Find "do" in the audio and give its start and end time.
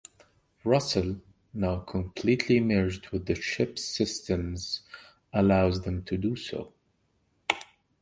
6.17-6.35